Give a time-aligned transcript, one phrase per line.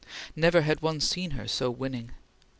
[0.35, 2.09] Never had one seen her so winning.